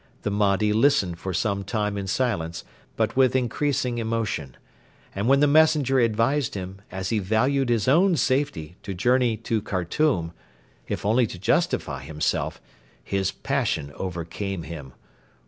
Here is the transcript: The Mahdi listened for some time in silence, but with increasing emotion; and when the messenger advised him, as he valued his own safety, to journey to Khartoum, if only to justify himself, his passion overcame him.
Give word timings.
The 0.23 0.31
Mahdi 0.31 0.73
listened 0.73 1.19
for 1.19 1.31
some 1.31 1.63
time 1.63 1.95
in 1.95 2.07
silence, 2.07 2.63
but 2.95 3.15
with 3.15 3.35
increasing 3.35 3.99
emotion; 3.99 4.57
and 5.13 5.27
when 5.27 5.41
the 5.41 5.45
messenger 5.47 5.99
advised 5.99 6.55
him, 6.55 6.81
as 6.91 7.09
he 7.09 7.19
valued 7.19 7.69
his 7.69 7.87
own 7.87 8.15
safety, 8.15 8.77
to 8.81 8.95
journey 8.95 9.37
to 9.37 9.61
Khartoum, 9.61 10.33
if 10.87 11.05
only 11.05 11.27
to 11.27 11.37
justify 11.37 12.01
himself, 12.01 12.59
his 13.03 13.31
passion 13.31 13.91
overcame 13.93 14.63
him. 14.63 14.93